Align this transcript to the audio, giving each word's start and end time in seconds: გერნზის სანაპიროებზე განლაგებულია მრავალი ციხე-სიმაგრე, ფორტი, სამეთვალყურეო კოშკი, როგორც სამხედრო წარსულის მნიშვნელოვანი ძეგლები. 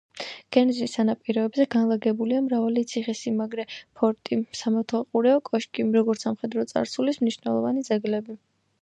გერნზის 0.55 0.93
სანაპიროებზე 0.97 1.67
განლაგებულია 1.75 2.39
მრავალი 2.47 2.85
ციხე-სიმაგრე, 2.93 3.67
ფორტი, 4.01 4.41
სამეთვალყურეო 4.63 5.45
კოშკი, 5.53 5.89
როგორც 6.03 6.29
სამხედრო 6.29 6.69
წარსულის 6.75 7.25
მნიშვნელოვანი 7.25 7.91
ძეგლები. 7.93 8.45